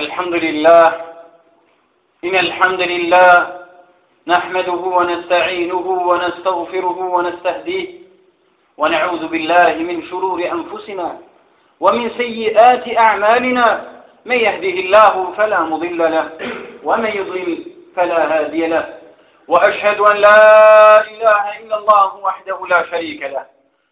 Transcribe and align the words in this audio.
الحمد 0.00 0.34
لله 0.34 0.86
إن 2.24 2.34
الحمد 2.36 2.80
لله 2.80 3.32
نحمده 4.26 4.72
ونستعينه 4.98 5.74
ونستغفره 6.10 6.98
ونستهديه 7.14 7.88
ونعوذ 8.78 9.22
بالله 9.28 9.74
من 9.90 9.96
شرور 10.10 10.38
أنفسنا 10.56 11.18
ومن 11.80 12.10
سيئات 12.10 12.84
أعمالنا 13.06 13.66
من 14.24 14.36
يهده 14.36 14.76
الله 14.84 15.32
فلا 15.38 15.60
مضل 15.60 15.98
له 15.98 16.26
ومن 16.84 17.06
يضل 17.20 17.66
فلا 17.96 18.20
هادي 18.38 18.66
له 18.66 18.84
وأشهد 19.48 20.00
أن 20.00 20.16
لا 20.16 20.42
إله 21.12 21.44
إلا 21.60 21.76
الله 21.78 22.16
وحده 22.26 22.66
لا 22.70 22.86
شريك 22.90 23.22
له 23.22 23.44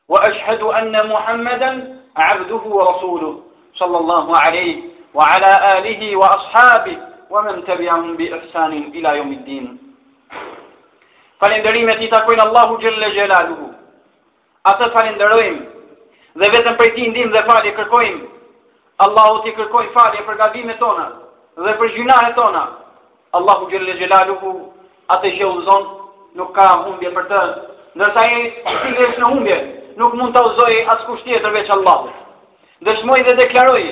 وأشهد 0.09 0.61
أن 0.63 1.09
محمدا 1.09 1.71
عبده 2.17 2.57
ورسوله 2.65 3.41
صلى 3.75 3.99
الله 3.99 4.37
عليه 4.37 4.79
وعلى 5.19 5.53
آله 5.79 6.03
وأصحابه 6.17 6.97
ومن 7.31 7.65
تبعهم 7.65 8.17
بإحسان 8.17 8.73
إلى 8.95 9.09
يوم 9.19 9.33
الدين 9.33 9.67
فلندريم 11.41 11.91
Allahu 11.91 12.45
الله 12.47 12.79
جل 12.79 13.03
جلاله 13.17 13.59
أتى 14.67 14.87
فلندريم 14.95 15.57
dhe 16.39 16.47
vetëm 16.55 16.77
për 16.79 16.89
ti 16.95 17.09
ndim 17.11 17.33
dhe 17.35 17.41
falje 17.49 17.73
kërkojmë, 17.75 18.21
Allahu 19.03 19.41
ti 19.43 19.51
kërkojmë 19.59 19.91
falje 19.95 20.21
për 20.29 20.37
gabime 20.39 20.75
tona, 20.79 21.07
dhe 21.65 21.73
për 21.81 21.89
gjinahe 21.97 22.31
tona, 22.37 22.63
Allahu 23.35 23.67
gjëllë 23.73 23.97
gjelaluhu, 23.99 24.53
atë 25.15 25.33
që 25.37 25.49
uzon, 25.59 25.89
nuk 26.39 26.53
ka 26.55 26.69
humbje 26.85 27.11
për 27.17 27.25
të, 27.33 27.41
nërsa 27.99 28.25
e 28.37 28.39
ti 28.83 28.93
lesh 29.01 29.19
në 29.19 29.31
humbje, 29.33 29.59
nuk 29.99 30.15
mund 30.15 30.37
të 30.37 30.45
uzoj 30.51 30.77
asë 30.95 31.09
kusht 31.11 31.27
tjetër 31.27 31.57
veç 31.59 31.75
Allahu. 31.79 32.13
Dëshmoj 32.87 33.21
dhe 33.27 33.35
deklaroj, 33.43 33.83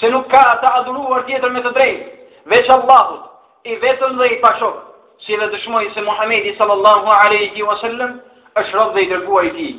se 0.00 0.06
nuk 0.10 0.28
ka 0.32 0.40
ata 0.52 0.68
adhuruar 0.80 1.24
tjetër 1.28 1.50
me 1.54 1.60
të 1.64 1.70
drejtë 1.72 2.38
veç 2.52 2.68
Allahut, 2.70 3.22
i 3.64 3.74
vetëm 3.82 4.18
dhe 4.20 4.26
i 4.34 4.40
pashok, 4.42 4.76
si 5.24 5.36
dhe 5.36 5.48
dëshmoni 5.54 5.88
se 5.94 6.02
Muhamedi 6.04 6.52
sallallahu 6.58 7.06
alaihi 7.20 7.62
wa 7.68 7.76
sallam 7.80 8.18
është 8.60 8.76
rrëz 8.76 8.92
dhe 8.94 9.02
i 9.02 9.08
dërguar 9.12 9.44
i 9.48 9.52
tij. 9.56 9.72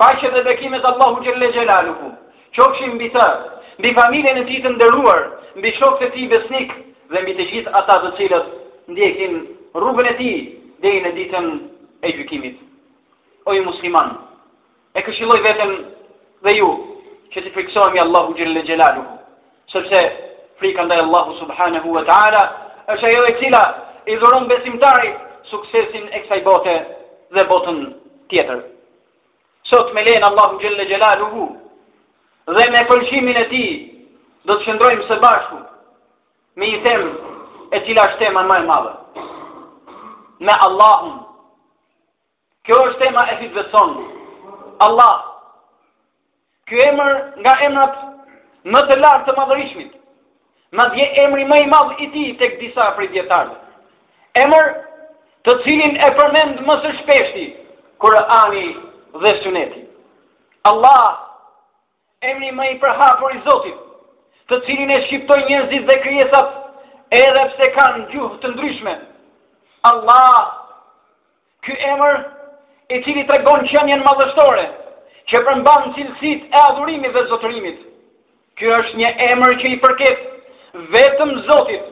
Paqja 0.00 0.28
dhe 0.34 0.42
bekimet 0.44 0.84
Allahu 0.84 1.22
Allahut 1.22 1.24
gjelaluhu, 1.24 1.52
xhelaluhu, 1.54 2.06
qofshin 2.56 2.94
mbi 2.96 3.08
të, 3.14 3.26
mbi 3.78 3.94
familjen 3.94 4.36
e 4.42 4.44
tij 4.48 4.60
të 4.64 4.70
nderuar, 4.74 5.20
mbi 5.56 5.68
shokët 5.78 6.08
e 6.08 6.10
tij 6.14 6.28
besnik 6.32 6.70
dhe 7.12 7.18
mbi 7.22 7.32
të 7.38 7.42
gjithë 7.52 7.70
ata 7.80 7.96
të 8.02 8.10
cilët 8.18 8.46
ndjekin 8.92 9.34
rrugën 9.76 10.08
e 10.10 10.14
tij 10.20 10.36
deri 10.82 11.00
në 11.04 11.10
ditën 11.20 11.46
e 12.02 12.08
gjykimit. 12.18 12.56
O 13.48 13.54
ju 13.54 13.62
musliman, 13.64 14.10
e 14.96 15.00
këshilloj 15.06 15.40
vetëm 15.48 15.72
dhe 16.44 16.52
ju 16.58 16.70
që 17.32 17.38
të 17.46 17.50
friksohemi 17.56 18.00
Allahu 18.04 18.34
xhelle 18.34 18.62
xhelaluhu 18.68 19.19
sepse 19.72 19.98
frika 20.58 20.82
ndaj 20.84 20.98
Allahut 20.98 21.38
subhanahu 21.38 21.92
wa 21.94 22.04
taala 22.04 22.40
është 22.92 23.06
ajo 23.06 23.24
e 23.26 23.34
cila 23.40 23.62
i 24.06 24.16
dhuron 24.16 24.48
besimtarit 24.48 25.14
suksesin 25.50 26.08
e 26.12 26.18
kësaj 26.22 26.42
bote 26.44 26.74
dhe 27.34 27.44
botën 27.50 27.78
tjetër. 28.30 28.58
Sot 29.70 29.92
me 29.94 30.02
len 30.04 30.22
Allahu 30.24 30.58
xhelle 30.58 30.84
xhelaluhu 30.90 31.42
dhe 32.56 32.64
me 32.72 32.80
pëlqimin 32.90 33.36
e 33.36 33.44
tij 33.50 33.70
do 34.48 34.52
të 34.54 34.64
qëndrojmë 34.66 35.06
së 35.08 35.20
bashku 35.22 35.56
me 36.56 36.64
një 36.70 36.78
temë 36.84 37.12
e 37.72 37.82
cila 37.86 38.02
është 38.08 38.18
tema 38.18 38.42
më 38.48 38.56
e 38.60 38.66
madhe. 38.70 38.92
Me 40.46 40.52
Allahun. 40.66 41.14
Kjo 42.66 42.76
është 42.88 42.98
tema 42.98 43.22
e 43.32 43.36
fitvetson. 43.40 43.90
Allah. 44.86 45.16
Ky 46.68 46.76
emër 46.90 47.12
nga 47.40 47.54
emrat 47.66 47.94
më 48.66 48.80
të 48.90 48.96
lartë 49.00 49.26
të 49.30 49.36
madhërishmit. 49.38 49.92
Ma 50.76 50.84
dje 50.94 51.04
emri 51.24 51.44
më 51.50 51.58
i 51.64 51.66
madhë 51.70 51.96
i 52.04 52.08
ti 52.12 52.24
të 52.38 52.48
këdisa 52.54 52.90
për 52.96 53.04
i 53.04 53.24
Emër 54.44 54.66
të 55.44 55.54
cilin 55.64 55.96
e 56.06 56.10
përmend 56.18 56.60
më 56.66 56.74
së 56.82 56.90
shpeshti, 57.00 57.44
Kurani 57.98 58.36
ani 58.42 58.68
dhe 59.22 59.32
suneti. 59.42 59.82
Allah, 60.64 61.34
emri 62.22 62.50
më 62.52 62.70
i 62.70 62.78
përha 62.82 63.08
i 63.34 63.40
zotit, 63.48 63.76
të 64.48 64.60
cilin 64.66 64.90
e 64.90 65.00
shqiptoj 65.06 65.38
njëzit 65.48 65.82
dhe 65.88 66.00
kryesat, 66.02 66.48
edhe 67.10 67.42
pse 67.52 67.70
kanë 67.76 68.06
gjuhë 68.12 68.38
të 68.40 68.48
ndryshme. 68.52 68.94
Allah, 69.82 70.34
kë 71.66 71.74
emër 71.92 72.14
e 72.90 73.02
cili 73.04 73.24
të 73.26 73.36
regon 73.38 73.66
që 73.66 73.74
janë 73.88 74.04
madhështore, 74.06 74.66
që 75.28 75.44
përmbanë 75.46 75.94
cilësit 75.94 76.40
e 76.54 76.58
adhurimit 76.68 77.12
dhe 77.16 77.26
zotërimit. 77.32 77.89
Ky 78.60 78.68
është 78.76 78.98
një 79.00 79.10
emër 79.32 79.54
që 79.60 79.68
i 79.72 79.76
përket 79.80 80.26
vetëm 80.94 81.30
Zotit. 81.48 81.84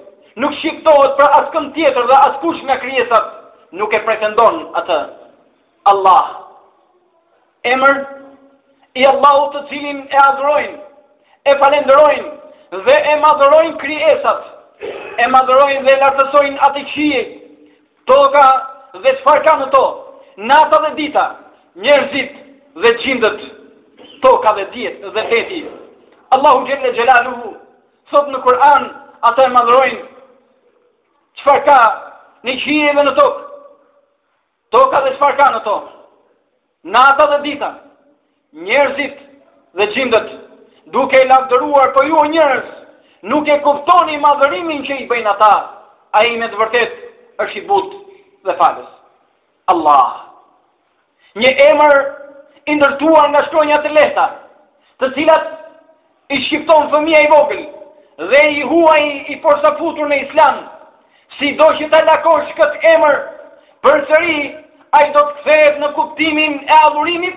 Nuk 0.43 0.53
shqiptohet 0.61 1.15
për 1.19 1.31
pra 1.35 1.39
këm 1.55 1.71
tjetër 1.77 2.07
dhe 2.11 2.19
askush 2.29 2.61
nga 2.69 2.77
krijesat 2.83 3.31
nuk 3.81 3.97
e 3.97 4.01
pretendon 4.07 4.59
atë. 4.81 4.99
Allah. 5.91 6.27
Emër 7.73 7.97
i 9.01 9.07
Allahut 9.13 9.55
të 9.57 9.63
cilin 9.71 10.05
e 10.15 10.21
adhurojnë, 10.25 10.77
e 11.51 11.57
falenderojnë 11.63 12.83
dhe 12.87 12.99
e 13.15 13.17
madhurojnë 13.25 13.79
krijesat. 13.85 14.45
E 15.25 15.29
madhurojnë 15.35 15.87
dhe 15.89 15.97
lartësojnë 16.05 16.63
atë 16.69 16.85
qiell, 16.93 17.33
toka 18.13 18.47
dhe 19.07 19.17
çfarë 19.23 19.45
ka 19.49 19.57
në 19.65 19.71
to. 19.75 19.85
Nata 20.53 20.83
dhe 20.87 20.93
dita, 21.01 21.25
njerëzit 21.85 22.39
dhe 22.85 22.95
gjindët, 23.03 23.41
toka 24.23 24.55
dhe 24.61 24.69
dietë 24.77 25.17
dhe 25.19 25.27
teti. 25.33 25.65
Allahu 26.31 26.67
Gjelle 26.69 26.93
Gjelaluhu, 26.93 27.55
thot 28.13 28.29
në 28.33 28.41
Kur'an, 28.45 28.89
ata 29.25 29.47
e 29.47 29.53
madhrojnë, 29.53 30.01
qëfar 31.41 31.63
ka 31.67 31.79
në 32.45 32.57
qire 32.65 32.93
dhe 32.99 33.05
në 33.09 33.15
tokë, 33.17 33.45
toka 34.77 35.01
dhe 35.07 35.15
qëfar 35.15 35.37
ka 35.39 35.47
në 35.55 35.63
tokë, 35.65 35.95
në 36.93 37.03
ata 37.15 37.29
dhe 37.33 37.39
dita, 37.47 37.71
njerëzit 38.69 39.17
dhe 39.77 39.87
gjindët, 39.95 40.29
duke 40.93 41.17
i 41.25 41.29
lavdëruar, 41.31 41.95
po 41.97 42.05
ju 42.09 42.19
o 42.23 42.27
njerëz, 42.33 42.67
nuk 43.33 43.49
e 43.51 43.59
kuptoni 43.65 44.19
madhërimin 44.23 44.85
që 44.87 45.01
i 45.05 45.09
bëjnë 45.11 45.33
ata, 45.33 45.53
a 46.17 46.23
i 46.29 46.37
me 46.41 46.49
të 46.53 46.57
vërtet 46.61 47.05
është 47.45 47.59
i 47.63 47.69
butë 47.69 47.99
dhe 48.47 48.55
falës. 48.61 48.89
Allah, 49.73 50.29
një 51.41 51.51
emër 51.73 52.01
indërtuar 52.73 53.31
nga 53.33 53.43
shkronja 53.49 53.81
të 53.85 53.93
lehta, 53.99 54.25
të 55.01 55.11
cilat 55.17 55.55
i 56.31 56.37
shqipton 56.45 56.89
fëmija 56.93 57.21
i 57.25 57.29
vogël, 57.33 57.63
dhe 58.31 58.41
i 58.53 58.63
huaj 58.71 59.03
i 59.33 59.35
futur 59.77 60.09
në 60.11 60.19
islam, 60.27 60.57
si 61.39 61.53
do 61.57 61.67
që 61.79 61.89
të 61.89 62.01
lakosh 62.05 62.49
këtë 62.59 62.83
emër, 62.95 63.17
për 63.83 64.03
sëri, 64.09 64.37
a 64.93 64.99
i 65.07 65.11
do 65.13 65.21
të 65.25 65.35
kthejet 65.39 65.79
në 65.81 65.89
kuptimin 65.97 66.59
e 66.69 66.75
adhurimit, 66.85 67.37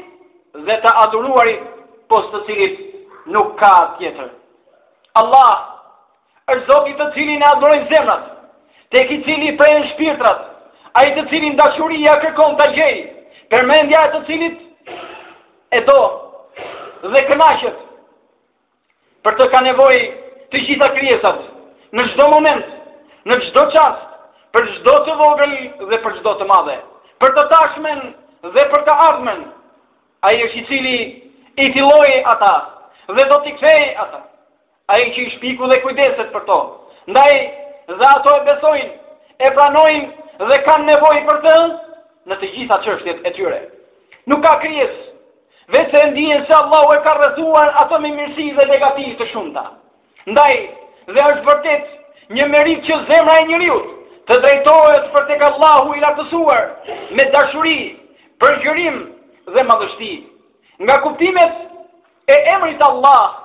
dhe 0.68 0.76
të 0.84 0.92
aduruarit 1.04 1.64
pos 2.10 2.26
të 2.34 2.42
cilit 2.48 2.80
nuk 3.36 3.54
ka 3.60 3.72
tjetër. 4.00 4.28
Allah, 5.22 5.54
është 6.52 6.68
zotit 6.72 6.98
të 7.00 7.08
cilin 7.16 7.44
e 7.44 7.48
adurin 7.54 7.86
zemrat, 7.92 8.24
te 8.92 9.06
ki 9.08 9.22
cili 9.28 9.54
prejnë 9.60 9.86
shpirtrat, 9.94 10.40
a 10.98 11.06
i 11.08 11.14
të 11.16 11.26
cilin 11.32 11.56
dashuria 11.60 12.18
kërkon 12.26 12.58
të 12.60 12.68
gjej, 12.76 12.96
përmendja 13.54 14.04
e 14.08 14.12
të 14.16 14.24
cilit, 14.28 14.56
e 15.80 15.82
do, 15.88 15.98
dhe 17.16 17.22
kënashët, 17.32 17.80
për 19.26 19.36
të 19.40 19.46
ka 19.54 19.60
nevoj 19.64 19.98
të 20.52 20.62
gjitha 20.68 20.88
krijesat, 20.96 21.42
në 21.94 22.06
gjdo 22.12 22.28
moment, 22.34 22.66
në 23.30 23.38
gjdo 23.46 23.66
qast, 23.74 24.08
për 24.54 24.66
gjdo 24.76 24.96
të 25.08 25.18
vogël 25.20 25.54
dhe 25.92 26.00
për 26.04 26.16
gjdo 26.18 26.34
të 26.40 26.48
madhe, 26.50 26.78
për 27.22 27.34
të 27.38 27.44
tashmen 27.54 28.02
dhe 28.56 28.66
për 28.74 28.86
të 28.88 28.96
ardhmen, 29.10 29.44
a 30.26 30.34
i 30.36 30.42
është 30.48 30.58
i 30.62 30.66
cili 30.72 30.96
i 31.66 31.70
filoj 31.76 32.10
ata 32.34 32.54
dhe 33.18 33.26
do 33.32 33.38
t'i 33.44 33.54
kvej 33.62 33.84
ata, 34.06 34.22
a 34.92 34.98
i 35.04 35.08
që 35.14 35.26
i 35.28 35.30
shpiku 35.38 35.70
dhe 35.72 35.82
kujdeset 35.86 36.34
për 36.34 36.44
to, 36.50 36.60
ndaj 37.14 37.34
dhe 37.98 38.06
ato 38.16 38.36
e 38.40 38.46
besojnë, 38.50 38.92
e 39.46 39.52
pranojnë 39.56 40.50
dhe 40.50 40.62
kanë 40.68 40.88
nevoj 40.92 41.16
për 41.30 41.40
të, 41.46 41.56
në 42.28 42.38
të 42.42 42.52
gjitha 42.56 42.78
qështjet 42.88 43.26
e 43.28 43.32
tyre. 43.38 43.62
Nuk 44.30 44.42
ka 44.46 44.56
krijesë, 44.62 45.11
vetë 45.74 45.98
e 46.06 46.10
ndihën 46.12 46.46
se 46.48 46.56
Allahu 46.56 46.94
e 46.96 47.00
ka 47.06 47.14
rëthuar 47.18 47.72
ato 47.84 48.00
me 48.04 48.12
mirësi 48.16 48.50
dhe 48.58 48.66
negativit 48.70 49.18
të 49.20 49.28
shumëta. 49.32 49.64
Ndaj, 50.34 50.54
dhe 51.16 51.26
është 51.32 51.46
vërtet 51.48 52.32
një 52.38 52.48
merit 52.54 52.82
që 52.88 52.98
zemra 53.10 53.38
e 53.42 53.46
njëriut 53.48 53.88
të 54.30 54.40
drejtojët 54.44 55.08
për 55.16 55.26
të 55.30 55.38
ka 55.42 55.50
Allahu 55.54 55.96
i 55.98 56.04
lartësuar 56.04 56.62
me 57.18 57.26
dashuri, 57.34 57.78
përgjërim 58.42 58.98
dhe 59.56 59.64
madhështi. 59.70 60.14
Nga 60.84 60.96
kuptimet 61.06 61.56
e 62.32 62.36
emrit 62.56 62.84
Allah 62.84 63.40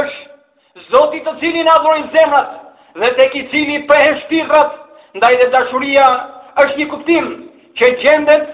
është 0.00 0.86
zotit 0.92 1.24
të 1.28 1.36
cilin 1.42 1.68
adhrojnë 1.76 2.12
zemrat 2.18 2.52
dhe 3.02 3.10
të 3.18 3.26
i 3.40 3.42
cili 3.52 3.80
përhen 3.88 4.20
shpirat, 4.24 4.70
ndaj 5.18 5.34
dhe 5.42 5.48
dashuria 5.54 6.06
është 6.64 6.78
një 6.80 6.86
kuptim 6.94 7.32
që 7.78 7.90
gjendet 8.04 8.44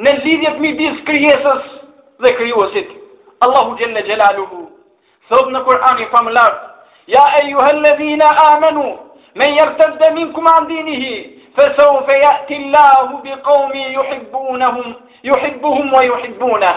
në 0.00 0.14
lidhjet 0.24 0.58
me 0.64 0.72
bis 0.80 0.96
krijesës 1.08 1.79
dhe 2.22 2.30
kryuësit. 2.36 2.88
Allahu 3.44 3.76
gjelle 3.80 4.02
gjelaluhu. 4.08 4.60
Thot 5.30 5.50
në 5.54 5.62
Kur'ani 5.68 6.06
fa 6.12 6.22
më 6.26 6.32
lartë, 6.36 6.66
Ja 7.16 7.22
e 7.40 7.46
ju 7.50 7.58
helle 7.66 7.90
dhina 7.98 8.26
amenu, 8.46 8.84
me 9.38 9.46
njërë 9.52 9.72
të 9.78 9.86
dhe 9.98 10.08
minë 10.14 10.32
këmë 10.34 10.50
andini 10.58 10.94
hi, 11.02 11.14
fërso 11.56 11.86
bi 12.06 12.18
ju 12.20 13.38
hum, 13.48 13.72
ju 13.74 14.02
hibbuna 14.10 14.68
hum, 14.74 14.94
ju 16.02 16.14
hibbuna. 16.24 16.70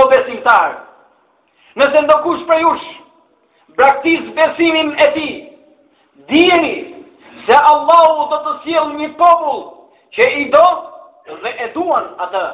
O 0.00 0.06
besimtar, 0.10 0.70
nëse 1.78 2.04
për 2.48 2.60
jush, 2.64 2.86
braktis 3.76 4.22
besimin 4.36 4.94
e 5.00 5.06
ti, 5.16 5.28
dijeni, 6.28 6.74
se 7.46 7.56
Allahu 7.72 8.22
të 8.30 8.36
të 8.44 8.52
sjellë 8.64 8.96
një 9.00 9.08
popull, 9.18 9.62
që 10.14 10.22
i 10.40 10.44
do 10.52 10.66
dhe 11.42 11.50
e 11.64 11.72
duan 11.74 12.06
atë, 12.24 12.46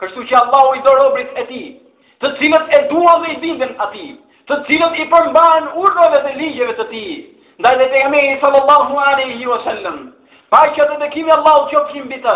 Kështu 0.00 0.22
që 0.30 0.36
Allahu 0.38 0.74
i 0.78 0.82
dorë 0.84 1.24
e 1.40 1.42
ti, 1.50 1.60
të 2.22 2.30
cilët 2.38 2.72
e 2.76 2.80
dua 2.90 3.12
dhe 3.22 3.30
i 3.32 3.36
bindin 3.44 3.70
ati, 3.84 4.08
të 4.48 4.58
cilët 4.66 4.98
i 5.00 5.06
përmban 5.12 5.68
urdove 5.82 6.20
dhe 6.26 6.32
ligjeve 6.40 6.74
të 6.80 6.84
ti, 6.90 7.04
nda 7.60 7.72
dhe 7.80 7.86
të 7.92 8.02
jemi 8.02 8.20
i 8.28 8.34
sallallahu 8.42 8.98
aleyhi 9.04 9.48
wa 9.48 9.58
pa 10.54 10.60
që 10.76 10.84
të 10.90 10.98
dëkime 11.02 11.32
Allahu 11.38 11.68
që 11.70 11.80
pëshim 11.86 12.08
bitë, 12.12 12.34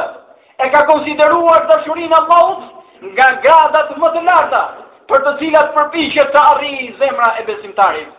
e 0.65 0.71
ka 0.73 0.81
konsideruar 0.91 1.67
dëshurin 1.73 2.15
Allahu 2.21 3.12
nga 3.12 3.29
gradat 3.45 3.93
më 3.99 4.09
të 4.15 4.23
larta, 4.31 4.62
për 5.11 5.21
të 5.27 5.37
cilat 5.43 5.71
përpishet 5.77 6.33
të 6.35 6.41
arri 6.55 6.73
zemra 7.03 7.29
e 7.41 7.45
besimtarit. 7.51 8.11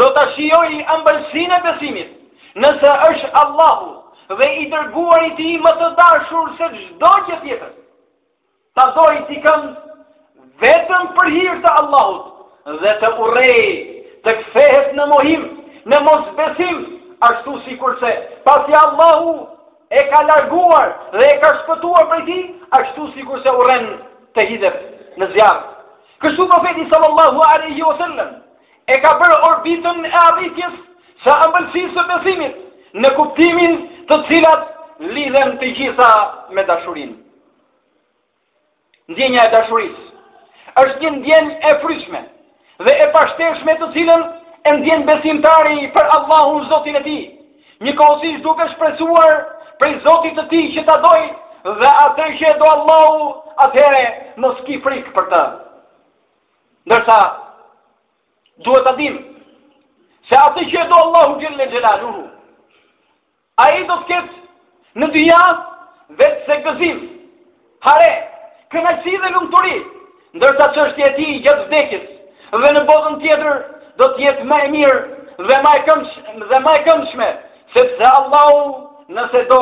do 0.00 0.08
të 0.16 0.26
shioj 0.34 0.74
i 0.78 0.82
ambëlsin 0.96 1.52
e 1.52 1.60
besimit, 1.68 2.10
nëse 2.64 2.98
është 3.12 3.32
Allahu, 3.44 3.96
dhe 4.38 4.48
i 4.62 4.66
dërguar 4.70 5.24
i 5.26 5.30
ti 5.38 5.56
më 5.64 5.70
të 5.80 5.88
dashur 5.98 6.50
se 6.58 6.68
gjdo 6.76 7.10
që 7.28 7.38
tjetër. 7.42 7.70
Ta 8.78 8.84
doj 8.94 9.16
ti 9.28 9.40
kam 9.46 9.64
vetëm 10.62 11.08
për 11.16 11.30
hirë 11.36 11.58
të 11.64 11.72
Allahut 11.80 12.78
dhe 12.82 12.92
të 13.02 13.08
urej, 13.22 13.64
të 14.24 14.30
kthehet 14.42 14.94
në 14.96 15.06
mohim, 15.14 15.42
në 15.90 15.98
mos 16.06 16.28
besim, 16.38 16.76
ashtu 17.28 17.56
si 17.64 17.76
kurse, 17.80 18.10
pasi 18.46 18.74
Allahu 18.84 19.32
e 19.90 20.00
ka 20.12 20.20
larguar 20.28 20.88
dhe 21.16 21.26
e 21.32 21.36
ka 21.42 21.52
shpëtuar 21.62 22.06
për 22.14 22.22
ti, 22.28 22.38
ashtu 22.78 23.08
si 23.14 23.26
kurse 23.26 23.50
uren 23.62 23.88
të 24.36 24.46
hidep 24.52 24.76
në 25.18 25.26
zjarë. 25.34 25.66
Kështu 26.20 26.46
profeti 26.50 26.84
sallallahu 26.92 27.40
aleyhi 27.52 27.82
o 27.90 27.94
e 28.86 28.96
ka 29.02 29.12
për 29.20 29.30
orbitën 29.50 30.04
e 30.06 30.10
abitjes, 30.26 30.72
sa 31.24 31.32
ambëlsisë 31.46 31.94
të 31.96 32.04
besimit, 32.18 32.54
në 32.94 33.08
kuptimin 33.16 33.74
të 34.10 34.16
cilat 34.28 34.62
lidhen 35.16 35.52
të 35.60 35.66
gjitha 35.78 36.10
me 36.56 36.62
dashurin. 36.70 37.10
Ndjenja 39.10 39.42
e 39.46 39.50
dashuris 39.52 40.08
është 40.82 41.02
një 41.04 41.10
ndjen 41.18 41.50
e 41.70 41.74
fryshme 41.82 42.20
dhe 42.86 42.94
e 43.04 43.06
pashtershme 43.14 43.74
të 43.82 43.88
cilën 43.96 44.24
e 44.70 44.72
ndjen 44.78 45.04
besimtari 45.10 45.86
për 45.94 46.10
Allahun 46.16 46.66
Zotin 46.72 46.96
e 46.98 47.02
ti. 47.08 47.18
Një 47.86 47.92
kohësish 48.00 48.40
duke 48.46 48.66
shpresuar 48.72 49.34
për 49.82 49.96
Zotit 50.06 50.34
të 50.38 50.44
ti 50.54 50.60
që 50.74 50.84
të 50.90 50.96
dojt 51.06 51.38
dhe 51.82 51.92
atër 52.06 52.34
që 52.40 52.52
do 52.62 52.70
Allahu 52.74 53.30
atëhere 53.66 54.04
në 54.42 54.52
ski 54.60 54.78
frikë 54.88 55.14
për 55.18 55.28
të. 55.36 55.42
Ndërsa, 56.88 57.18
duhet 58.66 58.86
të 58.90 58.96
dim, 58.98 59.16
se 60.28 60.36
atë 60.48 60.64
që 60.74 60.88
do 60.92 61.02
Allahu 61.06 61.38
gjëllë 61.44 61.58
në 61.62 61.66
gjëllë 61.72 61.88
në 61.88 61.96
gjëllë, 62.04 62.29
a 63.60 63.68
i 63.76 63.84
do 63.88 63.96
të 64.00 64.06
këtë 64.10 65.00
në 65.00 65.08
dy 65.14 65.22
jasë 65.28 66.18
vetë 66.20 66.44
se 66.46 66.58
gëzim, 66.64 67.00
Hare, 67.86 68.08
këna 68.72 68.90
dhe 69.04 69.30
lumë 69.34 69.68
ndërsa 70.36 70.64
që 70.74 70.80
është 70.86 71.00
jeti 71.02 71.24
i 71.34 71.38
gjëtë 71.44 71.64
vdekis, 71.70 72.02
dhe 72.62 72.70
në 72.76 72.82
botën 72.90 73.14
tjetër 73.22 73.60
do 73.98 74.06
të 74.14 74.24
jetë 74.24 74.64
e 74.64 74.68
mirë 74.74 74.98
dhe 75.48 75.56
maj, 75.64 75.76
këmshme, 75.86 76.34
dhe 76.50 76.58
maj 76.66 76.74
këmshme, 76.86 77.28
sepse 77.74 78.04
Allahu 78.20 78.60
nëse, 79.16 79.40
do, 79.50 79.60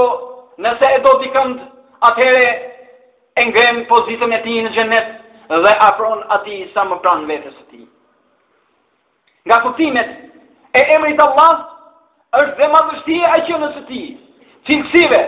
nëse 0.65 0.91
e 0.97 0.99
do 1.07 1.13
t'i 1.23 1.31
këndë 1.37 1.67
atëhere 2.09 2.51
e 3.41 3.47
ngremë 3.49 3.87
pozitën 3.91 4.35
e 4.39 4.43
ti 4.45 4.59
në 4.67 4.75
xhenet 4.77 5.59
dhe 5.65 5.73
afron 5.89 6.25
ati 6.37 6.59
sa 6.75 6.83
më 6.91 6.99
pranë 7.05 7.27
vetës 7.33 7.55
të 7.61 7.65
ti. 7.71 7.83
Nga 9.49 9.61
këtimet 9.67 10.11
e 10.77 10.83
emrit 10.99 11.23
Allahë, 11.29 11.63
është 12.37 12.57
dhe 12.59 12.67
madhështia 12.69 13.29
e 13.37 13.45
që 13.47 13.59
nësë 13.61 13.81
ti, 13.91 14.01
cilësive, 14.69 15.21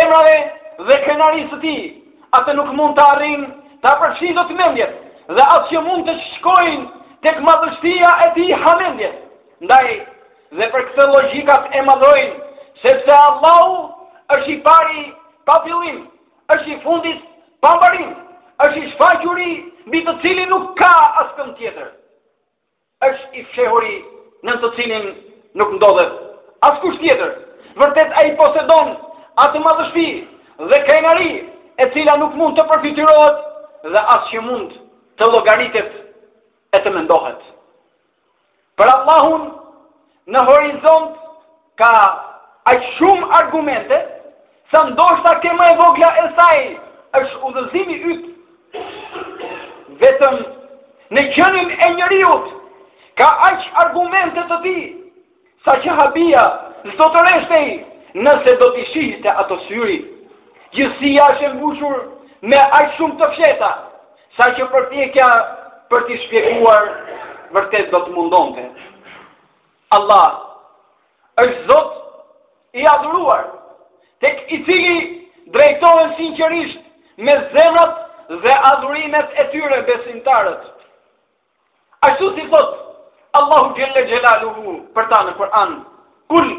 emrave 0.00 0.34
dhe 0.88 0.96
kënarisë 1.06 1.50
të 1.54 1.60
ti, 1.62 1.74
atë 2.36 2.54
nuk 2.58 2.72
mund 2.76 2.96
të 2.96 3.02
arrim 3.14 3.46
të 3.82 3.88
apërshin 3.92 4.34
do 4.36 4.42
të 4.48 4.56
mendjet, 4.58 4.92
dhe 5.32 5.46
atë 5.54 5.70
që 5.70 5.80
mund 5.86 6.04
të 6.06 6.16
shkojnë 6.26 7.22
tek 7.24 7.40
madhështia 7.48 8.10
e 8.26 8.26
ti 8.36 8.50
hamendjet. 8.64 9.16
Ndaj, 9.64 9.86
dhe 10.58 10.68
për 10.74 10.84
këtë 10.90 11.06
logikat 11.14 11.72
e 11.78 11.82
madhojnë, 11.88 12.34
sepse 12.84 13.12
Allahu 13.16 13.80
është 14.36 14.50
i 14.52 14.58
pari 14.66 15.02
pa 15.48 15.56
fillim, 15.64 16.02
është 16.54 16.70
i 16.76 16.80
fundis 16.84 17.18
pa 17.64 17.72
mbarim, 17.78 18.10
është 18.66 18.82
i 18.84 18.90
shfaquri 18.92 19.50
mbi 19.86 20.04
të 20.06 20.12
cili 20.22 20.44
nuk 20.52 20.74
ka 20.78 20.92
asë 21.24 21.36
këm 21.40 21.56
tjetër. 21.58 21.88
është 23.06 23.34
i 23.38 23.42
fshehuri 23.44 23.94
në 24.44 24.52
të 24.60 24.68
cilin 24.76 25.04
nuk 25.54 25.70
ndodhet 25.76 26.25
askush 26.64 26.98
tjetër. 27.00 27.32
Vërtet 27.76 28.12
ai 28.16 28.34
posedon 28.38 28.94
atë 29.44 29.60
madhështi 29.60 30.06
dhe 30.70 30.78
krenari 30.88 31.30
e 31.76 31.84
cila 31.92 32.16
nuk 32.20 32.34
mund 32.40 32.56
të 32.56 32.64
përfitirohet 32.70 33.42
dhe 33.92 34.04
asë 34.16 34.30
që 34.30 34.44
mund 34.46 34.70
të 35.20 35.30
logaritet 35.34 35.92
e 36.72 36.78
të 36.78 36.90
mendohet. 36.94 37.40
Për 38.78 38.88
Allahun, 38.94 39.44
në 40.26 40.42
horizont 40.48 41.10
ka 41.80 41.92
aqë 42.72 42.90
shumë 42.96 43.30
argumente, 43.42 44.00
sa 44.72 44.80
ndoshta 44.88 45.38
kema 45.40 45.68
e 45.72 45.76
vogla 45.78 46.08
e 46.20 46.24
saj 46.38 46.60
është 47.20 47.38
udhëzimi 47.48 47.98
ytë, 48.12 48.84
vetëm 50.02 50.34
në 51.16 51.22
qënin 51.36 51.70
e 51.86 51.92
njëriut, 51.94 52.48
ka 53.20 53.28
aqë 53.52 53.70
argumente 53.84 54.42
të 54.50 54.56
ti, 54.64 54.74
sa 55.66 55.74
që 55.82 55.90
habia, 55.98 56.42
në 56.86 57.04
të 57.14 57.22
reshte 57.26 57.58
i, 57.68 57.72
nëse 58.24 58.54
do 58.60 58.68
të 58.76 58.84
shihit 58.92 59.26
e 59.26 59.32
ato 59.42 59.56
syri, 59.66 59.96
gjithësia 60.76 61.26
që 61.40 61.48
mbushur 61.56 61.96
me 62.52 62.60
ajtë 62.78 62.94
shumë 63.00 63.18
të 63.20 63.28
fjeta, 63.34 63.70
sa 64.38 64.48
që 64.56 64.68
për 64.72 64.86
të 64.92 65.08
kja 65.16 65.30
për 65.90 66.06
t'i 66.06 66.20
shpjekuar, 66.26 66.86
vërtet 67.56 67.90
do 67.92 68.00
të 68.06 68.14
mundon 68.14 68.54
të. 68.56 68.64
Allah, 69.96 70.30
është 71.44 71.66
zot 71.70 71.92
i 72.80 72.86
adhuruar, 72.94 73.42
të 74.22 74.30
i 74.54 74.62
cili 74.70 74.98
drejtojnë 75.56 76.16
sinqerisht 76.20 76.82
me 77.26 77.34
zemrat 77.58 78.32
dhe 78.46 78.54
adhurimet 78.72 79.34
e 79.40 79.44
tyre 79.52 79.82
besimtarët. 79.90 80.64
Ashtu 82.06 82.34
si 82.36 82.44
thotë, 82.52 82.85
Allahu 83.36 83.74
Gjelle 83.76 84.04
Gjelaluhu 84.10 84.74
për 84.96 85.08
ta 85.12 85.20
në 85.28 85.32
Kur'an, 85.40 85.72
kull, 86.32 86.50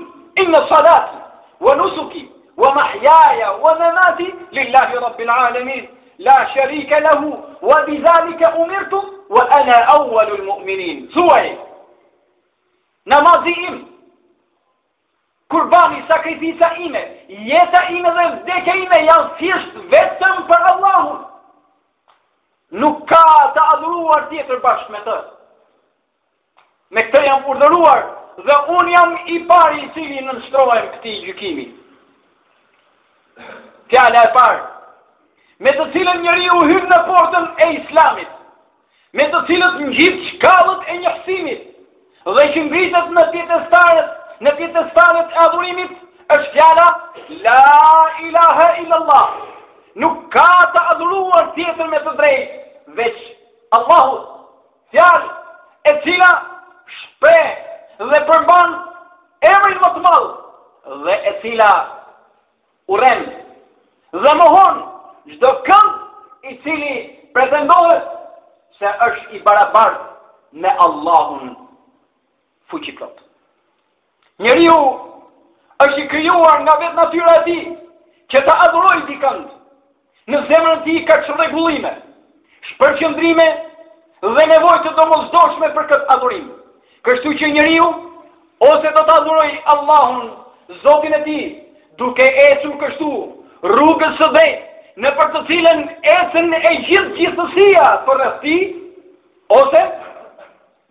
inë 0.43 0.61
salati, 0.69 1.21
wa 1.67 1.75
nusuki, 1.81 2.23
wa 2.63 2.73
mahjaja, 2.75 3.49
wa 3.65 3.73
menati, 3.81 4.27
lillahi 4.57 5.01
rabbil 5.05 5.29
alemin, 5.37 5.85
la 6.27 6.37
sharika 6.53 6.99
lahu, 7.07 7.31
wa 7.69 7.81
bizalike 7.87 8.51
umirtu, 8.63 9.01
wa 9.29 9.45
ana 9.59 9.77
awalu 9.95 10.37
mu'minin. 10.49 10.97
Thuaj, 11.15 11.47
namazi 13.05 13.53
im, 13.69 13.77
kurbani, 15.49 16.03
sakrifisa 16.11 16.71
ime, 16.87 17.01
jeta 17.51 17.83
ime 17.97 18.13
dhe 18.19 18.25
vdeke 18.35 18.77
ime, 18.83 19.01
janë 19.09 19.29
thjesht 19.39 19.77
vetëm 19.95 20.43
për 20.51 20.67
Allahun. 20.73 21.25
Nuk 22.83 23.03
ka 23.09 23.23
të 23.55 23.61
adhruar 23.73 24.29
tjetër 24.31 24.61
bashkë 24.65 24.91
me 24.91 24.99
tërë. 25.07 25.36
Me 26.95 27.01
këtë 27.03 27.21
jam 27.25 27.47
urdhëruar 27.51 28.03
dhe 28.47 28.57
un 28.77 28.89
jam 28.93 29.15
i 29.35 29.41
pari 29.49 29.81
i 29.85 29.89
cili 29.95 30.21
në 30.27 30.35
shtrohem 30.45 30.85
këtij 30.95 31.17
gjykimi. 31.27 31.65
Kja 33.91 34.05
e 34.21 34.25
parë. 34.37 34.61
Me 35.63 35.73
të 35.75 35.87
cilën 35.95 36.21
njëri 36.23 36.47
hyn 36.69 36.87
në 36.91 36.99
portën 37.09 37.47
e 37.65 37.69
islamit. 37.79 38.31
Me 39.17 39.25
të 39.31 39.41
cilët 39.49 39.77
ngjit 39.81 39.97
gjithë 39.97 40.29
shkallët 40.31 40.87
e 40.93 40.97
njëfësimit. 41.01 41.61
Dhe 42.37 42.43
që 42.55 42.63
ngritët 42.67 43.11
në 43.15 43.23
tjetës 43.35 43.67
tarët, 43.73 44.09
në 44.45 44.51
tjetës 44.57 44.89
tarët 44.97 45.31
e 45.31 45.37
adhurimit, 45.45 45.93
është 46.35 46.51
fjala, 46.55 46.87
la 47.45 47.61
ilaha 48.27 48.65
illallah. 48.81 49.27
Nuk 50.03 50.17
ka 50.35 50.49
të 50.75 50.83
adhuruar 50.93 51.45
tjetër 51.55 51.87
me 51.93 51.99
të 52.05 52.13
drejtë, 52.19 52.59
veç 52.99 53.17
Allahut. 53.77 54.27
Fjala 54.91 55.31
e 55.91 55.95
cila 56.03 56.31
shpe 56.95 57.39
dhe 58.11 58.19
përban 58.29 58.75
emrin 59.53 59.79
më 59.85 59.89
të 59.95 60.03
malë 60.05 60.99
dhe 61.05 61.15
e 61.31 61.33
cila 61.43 61.69
uren 62.95 63.23
dhe 64.25 64.33
mohon 64.43 64.79
gjdo 65.33 65.51
kënd 65.67 66.51
i 66.51 66.55
cili 66.63 66.91
pretendohet 67.35 68.11
se 68.79 68.93
është 69.09 69.35
i 69.37 69.41
barabartë 69.47 70.63
me 70.63 70.69
Allahun 70.85 71.55
fuqiplot. 72.71 73.15
Njeriu 74.39 74.77
është 75.85 75.99
i 76.03 76.07
kryuar 76.13 76.57
nga 76.63 76.77
vetë 76.81 76.97
natyra 76.99 77.33
e 77.39 77.43
ti 77.49 77.59
që 78.33 78.39
të 78.45 78.57
adhuroj 78.67 78.99
kënd 79.23 79.45
në 80.31 80.37
zemrën 80.49 80.81
ti 80.85 80.95
ka 81.09 81.15
që 81.25 81.35
regullime, 81.39 81.91
shpërqëndrime 82.71 83.47
dhe 84.35 84.43
nevojtë 84.51 84.83
të 84.89 84.93
domozdoshme 84.97 85.67
për 85.75 85.85
këtë 85.91 86.09
adhurime. 86.15 86.56
Kështu 87.07 87.31
që 87.39 87.47
njeriu 87.55 87.85
ose 88.69 88.89
do 88.95 89.01
ta 89.07 89.13
adhuroj 89.15 89.45
Allahun, 89.73 90.23
Zotin 90.83 91.13
e 91.15 91.19
tij, 91.23 91.45
duke 92.01 92.25
e 92.27 92.47
ecur 92.51 92.73
kështu 92.81 93.11
rrugën 93.71 94.17
së 94.17 94.27
drejtë, 94.33 94.65
në 95.03 95.11
për 95.19 95.29
të 95.35 95.41
cilën 95.49 95.79
e 95.87 96.15
ecën 96.15 96.51
e 96.57 96.73
gjithë 96.89 97.15
gjithësia 97.19 97.85
për 98.09 98.19
rasti 98.25 98.57
ose 99.59 99.83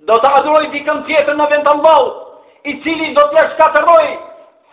do 0.08 0.16
ta 0.24 0.30
adhuroj 0.40 0.64
dikën 0.78 1.02
tjetër 1.10 1.36
në 1.36 1.50
vend 1.52 1.68
të 1.68 1.92
i 2.64 2.78
cili 2.86 3.12
do 3.18 3.26
të 3.30 3.36
ja 3.38 3.44
shkatërroj 3.52 4.04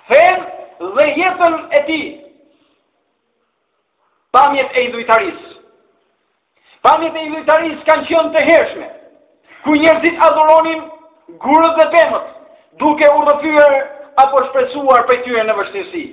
fen 0.07 0.47
dhe 0.95 1.03
jetën 1.19 1.59
e 1.79 1.83
tij. 1.89 2.05
Pamjet 4.33 4.71
e 4.73 4.81
idhujtarisë. 4.87 5.51
Pamjet 6.81 7.15
e 7.19 7.27
idhujtarisë 7.27 7.85
kanë 7.91 8.07
qënë 8.13 8.31
të 8.33 8.41
hershme, 8.47 8.87
ku 9.63 9.75
njerëzit 9.77 10.23
adhuronim 10.29 10.87
gurët 11.29 11.75
dhe 11.77 11.85
pëmët, 11.93 12.25
duke 12.81 13.07
urdhëfyër 13.15 13.75
apo 14.23 14.41
shpresuar 14.49 15.05
për 15.09 15.21
tyre 15.25 15.43
në 15.47 15.55
vështirësi. 15.59 16.03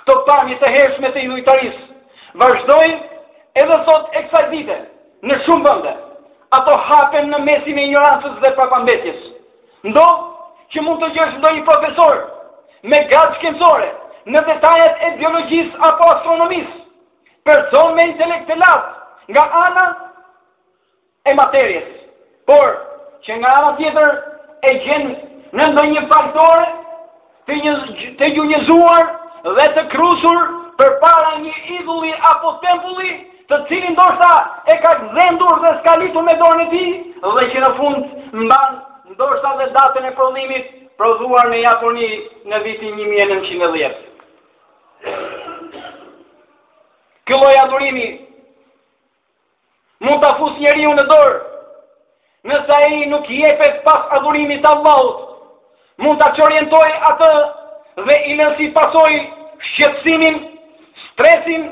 Këto 0.00 0.16
pami 0.28 0.56
të 0.60 0.70
hershme 0.76 1.10
të 1.14 1.22
inujtarisë, 1.26 1.82
vazhdojnë 2.40 2.98
edhe 3.62 3.78
sot 3.88 4.10
e 4.18 4.24
kësaj 4.26 4.44
dite, 4.50 4.78
në 5.22 5.38
shumë 5.46 5.64
bënde, 5.66 5.92
ato 6.58 6.76
hapen 6.88 7.30
në 7.32 7.42
mesin 7.46 7.78
e 7.78 7.86
ignorancës 7.88 8.38
dhe 8.42 8.52
prapambetjes. 8.58 9.20
Ndo 9.88 10.06
që 10.72 10.82
mund 10.84 11.02
të 11.02 11.12
gjësh 11.16 11.38
ndo 11.42 11.54
një 11.56 11.64
profesor 11.66 12.22
me 12.82 13.02
gatë 13.12 13.38
shkenzore 13.38 13.90
në 14.32 14.42
detajet 14.48 15.02
e 15.08 15.14
biologjisë 15.20 15.82
apo 15.90 16.08
astronomisë, 16.16 16.74
person 17.46 17.94
me 17.96 18.08
intelekt 18.10 18.48
të 18.50 18.58
latë 18.60 19.32
nga 19.32 19.44
ana 19.60 19.86
e 21.30 21.34
materjes 21.38 21.88
por 22.46 22.68
që 23.26 23.36
nga 23.38 23.50
ana 23.60 23.74
tjetër 23.78 24.10
e 24.62 24.72
qenë 24.84 25.12
në 25.58 25.66
ndër 25.72 25.88
një 25.92 26.00
partore, 26.10 26.66
të, 27.48 27.56
një, 27.64 27.72
të 28.20 28.28
gjunjëzuar 28.36 29.08
dhe 29.58 29.66
të 29.74 29.82
krusur 29.92 30.42
për 30.78 30.94
para 31.02 31.32
një 31.42 31.54
idulli 31.80 32.12
apo 32.30 32.52
tempulli, 32.62 33.10
të 33.50 33.58
cilin 33.68 33.96
ndoshta 33.96 34.30
e 34.72 34.76
ka 34.84 34.92
gëzendur 35.02 35.58
dhe 35.64 35.74
skalitu 35.80 36.22
me 36.28 36.36
dorën 36.44 36.64
e 36.66 36.70
ti, 36.70 36.84
dhe 37.34 37.48
që 37.54 37.64
në 37.64 37.72
fund 37.80 38.38
në 38.38 38.46
banë 38.54 39.16
dorësa 39.18 39.54
dhe 39.58 39.66
datën 39.74 40.06
e 40.08 40.14
prodhimit, 40.16 40.70
prodhuar 40.98 41.50
në 41.50 41.58
Japoni 41.66 42.08
në 42.52 42.62
vitin 42.64 42.94
1910. 43.02 44.02
Këlloj 47.28 47.54
adurimi, 47.66 48.06
mund 50.06 50.22
të 50.22 50.32
fusë 50.38 50.62
njeri 50.62 50.86
unë 50.88 51.04
dorë, 51.10 51.36
nësa 52.44 52.78
e 52.90 53.04
nuk 53.06 53.26
jepet 53.30 53.82
pas 53.84 54.08
adhurimit 54.16 54.66
Allahut, 54.66 55.18
mund 56.02 56.18
të 56.18 56.28
qorientoj 56.38 56.86
atë 57.10 57.30
dhe 58.08 58.16
i 58.32 58.38
lënsi 58.38 58.70
pasoj 58.74 59.10
shqetsimin, 59.68 60.40
stresin, 61.04 61.68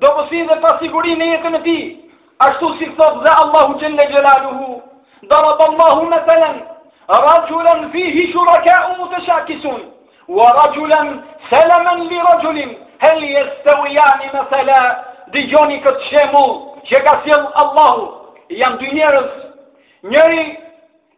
dobësin 0.00 0.48
dhe 0.52 0.56
pasigurin 0.62 1.20
e 1.20 1.28
jetën 1.34 1.58
e 1.58 1.62
ti, 1.66 1.76
ashtu 2.48 2.72
si 2.78 2.88
thot 2.96 3.20
dhe 3.26 3.32
Allahu 3.42 3.76
qënë 3.82 3.96
në 3.98 4.06
gjelaluhu, 4.14 4.80
darab 5.32 5.60
Allahu 5.68 6.06
me 6.10 6.20
telen, 6.30 6.62
rajulen 7.26 7.90
fi 7.92 8.08
hishur 8.16 8.48
ake 8.56 8.76
u 8.88 8.94
mu 8.98 9.10
të 9.12 9.20
shakisun, 9.28 9.80
wa 10.38 10.46
rajulen 10.62 11.12
selamen 11.50 12.06
li 12.08 12.22
rajulin, 12.30 12.72
helje 13.04 13.44
se 13.64 13.80
u 13.82 13.92
janë 13.98 14.32
me 14.32 14.46
telen, 14.54 14.96
dhe 15.32 15.44
joni 15.52 15.82
këtë 15.84 16.08
shemull, 16.08 16.56
që 16.88 17.02
ka 17.04 17.20
sjell 17.26 17.46
Allahu, 17.66 18.08
janë 18.62 18.78
dy 18.80 18.94
njerës, 18.96 19.36
njëri 20.02 20.58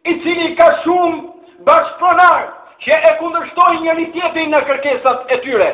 i 0.09 0.13
cili 0.23 0.55
ka 0.55 0.67
shumë 0.83 1.19
bashkëpronar 1.67 2.45
që 2.83 2.99
e 3.09 3.15
kundërshtoj 3.19 3.75
njëri 3.83 4.05
tjetëri 4.13 4.45
në 4.53 4.61
kërkesat 4.67 5.33
e 5.35 5.39
tyre, 5.43 5.69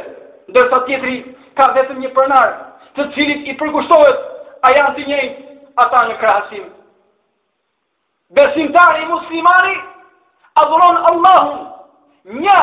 ndërsa 0.49 0.79
tjetëri 0.87 1.17
ka 1.57 1.69
vetëm 1.75 1.99
një 2.03 2.09
pronar 2.17 2.47
të 2.97 3.07
cilit 3.15 3.47
i 3.51 3.57
përgushtohet 3.59 4.17
a 4.65 4.73
janë 4.77 4.95
të 4.97 5.05
njëjt 5.09 5.37
ata 5.83 6.01
në 6.07 6.17
krasim. 6.23 6.63
Besimtari 8.33 9.05
muslimari 9.05 9.75
adhuron 10.61 10.97
Allahun, 11.11 11.61
një 12.41 12.59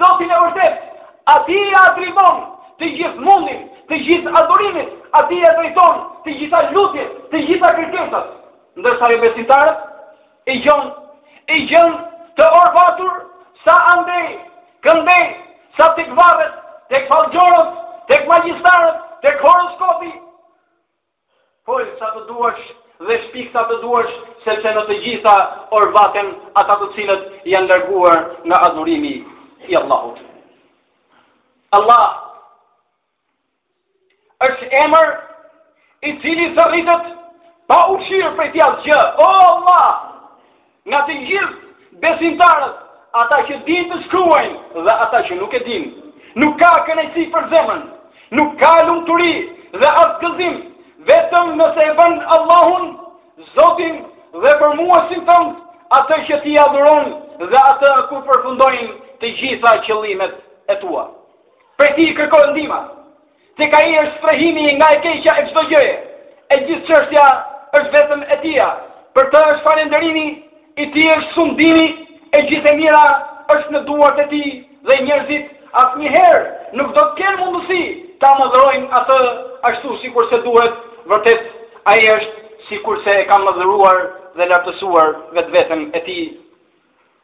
zotin 0.00 0.30
e 0.30 0.40
vërtet 0.42 0.82
ati 1.36 1.56
i 1.64 1.74
atribon 1.86 2.44
të 2.78 2.92
gjithë 2.98 3.24
mundin, 3.24 3.64
të 3.88 3.96
gjithë 4.04 4.36
adhurimit, 4.40 4.90
ati 5.18 5.40
e 5.40 5.52
drejton 5.58 6.00
të 6.24 6.36
gjitha 6.38 6.66
lutje, 6.74 7.04
të 7.32 7.40
gjitha 7.48 7.72
kërkesat, 7.80 8.32
ndërsa 8.80 9.08
jo 9.12 9.18
besitarët, 9.22 9.82
i 10.50 10.56
gjënë, 10.64 10.88
i 11.56 11.64
gjënë 11.70 11.98
të 12.40 12.46
orë 12.60 13.08
sa 13.64 13.76
andej, 13.94 14.24
këndej, 14.84 15.22
sa 15.78 15.86
të 15.96 16.04
këvarët, 16.10 16.56
të 16.90 17.00
këfalgjorët, 17.04 17.70
të 18.10 18.18
këmagjistarët, 18.24 18.98
të 19.24 19.32
këhoroskopi, 19.40 20.10
pojë 21.66 21.88
sa 22.00 22.10
të 22.16 22.26
duash, 22.28 22.64
dhe 23.08 23.16
shpik 23.28 23.48
sa 23.54 23.62
të 23.70 23.78
duash, 23.82 24.12
sepse 24.44 24.60
që 24.66 24.74
në 24.76 24.82
të 24.90 24.98
gjitha 25.06 25.36
orë 25.72 26.34
ata 26.60 26.76
të 26.82 26.90
cilët 26.96 27.24
janë 27.48 27.70
lërguar 27.70 28.18
nga 28.44 28.60
adhurimi 28.68 29.14
i 29.70 29.76
Allahut. 29.80 30.18
Allah, 31.78 32.10
është 34.46 34.68
emër, 34.84 35.10
i 36.04 36.10
cili 36.20 36.52
të 36.54 36.64
rritët, 36.70 37.10
pa 37.68 37.76
u 37.92 37.98
shirë 38.06 38.32
prej 38.36 38.50
fjallë 38.54 38.82
që, 38.84 38.98
o 39.24 39.28
Allah, 39.30 39.88
nga 40.90 41.00
të 41.06 41.14
gjithë 41.30 42.02
besimtarët, 42.02 42.74
ata 43.20 43.38
që 43.48 43.56
dinë 43.68 43.88
të 43.92 44.00
shkruajnë, 44.06 44.58
dhe 44.84 44.94
ata 45.06 45.20
që 45.28 45.34
nuk 45.40 45.54
e 45.54 45.60
din, 45.68 45.84
nuk 46.40 46.56
ka 46.60 46.72
kënejsi 46.88 47.28
për 47.34 47.48
zemën, 47.52 47.80
nuk 48.38 48.56
ka 48.60 48.74
lumë 48.88 49.04
të 49.08 49.16
ri, 49.20 49.32
dhe 49.80 49.92
atë 50.04 50.16
këzim, 50.24 50.54
vetëm 51.10 51.54
nëse 51.60 51.88
e 51.90 51.94
bënë 52.00 52.26
Allahun, 52.38 52.90
Zotin, 53.56 53.96
dhe 54.42 54.52
për 54.60 54.74
mua 54.78 55.00
si 55.08 55.16
tëmë, 55.26 55.54
atë 55.96 56.18
që 56.28 56.36
ti 56.44 56.58
adhuron, 56.64 57.08
dhe 57.50 57.58
atë 57.70 57.90
ku 58.10 58.20
përfundojnë 58.28 58.92
të 59.22 59.30
gjitha 59.40 59.72
qëllimet 59.86 60.34
e 60.72 60.76
tua. 60.82 61.08
Për 61.80 61.90
ti 61.96 62.12
kërkojnë 62.18 62.52
dima, 62.54 62.78
të 63.58 63.64
ka 63.72 63.80
i 63.90 63.96
është 64.04 64.22
frehimi 64.22 64.76
nga 64.78 64.86
e 64.96 65.00
keqa 65.04 65.34
e 65.40 65.46
qdo 65.48 65.64
gjëje, 65.72 65.94
e 66.50 66.60
gjithë 66.66 66.86
qështja 66.90 67.26
është 67.78 67.92
vetëm 67.98 68.20
e 68.22 68.36
tia. 68.44 68.66
Për 69.14 69.26
të 69.32 69.42
është 69.52 69.64
falenderimi, 69.66 70.26
i 70.82 70.86
tia 70.94 71.16
është 71.20 71.34
sundimi, 71.38 71.86
e 72.36 72.42
gjithë 72.50 72.70
e 72.72 72.76
mira 72.80 73.02
është 73.54 73.70
në 73.74 73.80
duat 73.88 74.18
e 74.20 74.26
ti 74.32 74.42
dhe 74.86 74.94
njerëzit 75.06 75.44
atë 75.80 75.98
njëherë 76.02 76.46
nuk 76.78 76.88
do 76.96 77.02
të 77.04 77.12
kërë 77.18 77.36
mundësi 77.40 77.80
ta 78.22 78.30
më 78.38 78.48
dhërojnë 78.54 78.88
atë 79.00 79.18
ashtu 79.70 79.96
si 80.00 80.10
kurse 80.14 80.40
duhet, 80.46 80.74
vërtet 81.10 81.40
a 81.86 81.92
e 82.02 82.08
është 82.14 82.64
si 82.68 82.78
kurse 82.86 83.12
e 83.20 83.24
kam 83.30 83.46
më 83.46 83.52
dhëruar 83.58 83.96
dhe 84.38 84.44
lartësuar 84.50 85.08
vetë 85.36 85.52
vetëm 85.58 85.80
e 85.94 86.00
ti. 86.08 86.18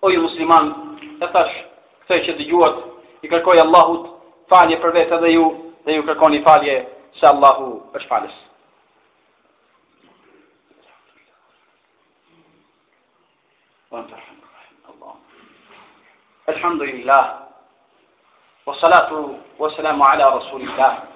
ojë 0.07 0.17
musliman, 0.23 0.67
e 1.21 1.27
thash, 1.35 1.55
këtë 2.07 2.19
që 2.27 2.33
të 2.39 2.43
gjuhat, 2.49 2.77
i 3.21 3.27
kërkoj 3.35 3.59
Allahut 3.67 4.03
falje 4.51 4.77
për 4.81 4.91
vetë 4.99 5.17
dhe 5.23 5.29
ju, 5.37 5.45
dhe 5.85 5.93
ju 6.01 6.09
kërkoni 6.09 6.39
falje 6.47 6.75
se 7.21 7.25
Allahu 7.35 7.71
është 7.97 8.09
falës. 8.09 8.37
Allah. 13.93 15.17
Alhamdulillah 16.49 17.49
wa 18.67 18.75
salatu 18.79 19.37
wa 19.59 19.71
salamu 19.75 20.05
ala 20.07 20.31
rasulillah 20.39 21.09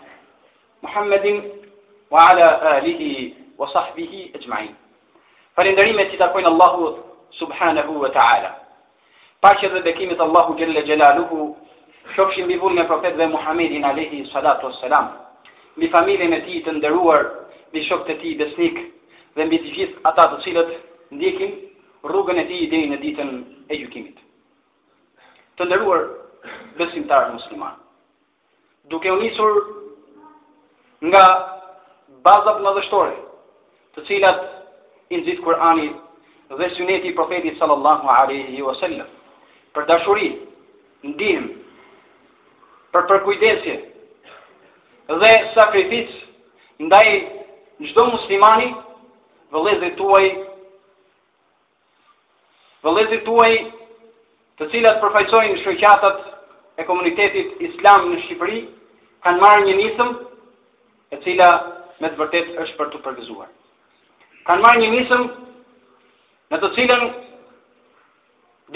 Muhammedin 0.82 1.70
wa 2.10 2.26
ala 2.30 2.74
alihi 2.74 3.54
wa 3.56 3.70
sahbihi 3.70 4.34
e 4.34 4.38
gjmajin 4.42 4.74
Falindarime 5.54 6.08
të 6.10 6.18
takojnë 6.18 6.50
Allahu 6.50 6.98
subhanahu 7.38 7.94
wa 8.02 8.10
ta'ala 8.10 8.50
Pashe 9.40 9.70
dhe 9.70 9.82
bekimet 9.86 10.18
Allahu 10.18 10.58
gjelle 10.58 10.82
gjelaluhu 10.82 11.54
Shokshin 12.16 12.48
bivur 12.50 12.70
me 12.74 12.82
profet 12.90 13.14
dhe 13.14 13.26
Muhammedin 13.30 13.84
alihi 13.84 14.26
salatu 14.32 14.66
wa 14.66 14.72
salam 14.82 15.06
Bi 15.78 15.86
familjen 15.94 16.32
e 16.34 16.42
ti 16.42 16.58
të 16.66 16.74
ndëruar 16.82 17.22
Bi 17.72 17.86
shok 17.86 18.02
të 18.10 18.18
ti 18.20 18.34
besnik 18.42 18.82
Dhe 19.38 19.46
mbi 19.46 19.62
të 19.62 19.76
gjithë 19.78 20.02
ata 20.10 20.26
të 20.34 20.42
cilët 20.42 20.74
ndikim 21.14 21.63
rrugën 22.04 22.38
e 22.38 22.44
i 22.44 22.66
deri 22.70 22.90
në 22.92 22.98
ditën 23.00 23.30
e 23.72 23.78
gjykimit. 23.80 24.20
Të 25.56 25.66
nderuar 25.68 26.04
besimtarë 26.78 27.32
muslimanë, 27.38 27.76
duke 28.92 29.12
u 29.14 29.20
nisur 29.22 29.60
nga 31.08 31.24
baza 32.26 32.54
dështore, 32.60 33.14
të 33.96 34.04
cilat 34.08 34.42
i 35.12 35.20
nxit 35.22 35.40
Kur'ani 35.44 35.88
dhe 36.54 36.68
Suneti 36.76 37.08
i 37.12 37.16
Profetit 37.16 37.56
sallallahu 37.60 38.08
alaihi 38.18 38.62
wasallam, 38.62 39.08
për 39.74 39.82
dashuri, 39.90 40.28
ndihmë, 41.04 41.48
për 42.92 43.06
përkujdesje 43.10 43.74
dhe 45.20 45.30
sakrificë 45.56 46.84
ndaj 46.86 47.08
çdo 47.90 48.04
muslimani, 48.12 48.68
vëllezërit 49.52 49.96
tuaj 49.98 50.24
vëllezit 52.84 53.24
tuaj 53.24 53.52
të 54.60 54.68
cilat 54.70 55.00
përfaqësojnë 55.02 55.60
shoqatat 55.62 56.18
e 56.80 56.84
komunitetit 56.88 57.62
islam 57.68 58.10
në 58.12 58.20
Shqipëri 58.26 58.60
kanë 59.24 59.40
marrë 59.42 59.64
një 59.68 59.76
nismë 59.80 60.10
e 61.14 61.20
cila 61.24 61.48
me 62.02 62.10
të 62.12 62.20
vërtetë 62.20 62.58
është 62.64 62.78
për 62.80 62.92
të 62.92 63.00
përgëzuar. 63.06 63.48
Kanë 64.48 64.64
marrë 64.66 64.82
një 64.82 64.92
nismë 64.98 65.18
në 66.52 66.60
të 66.64 66.70
cilën 66.76 67.04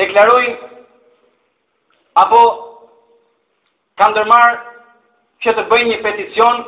deklarojnë 0.01 0.57
apo 2.23 2.41
kanë 4.01 4.17
dërmarë 4.17 4.57
që 5.45 5.55
të 5.57 5.67
bëjnë 5.71 5.91
një 5.93 6.01
peticion 6.07 6.65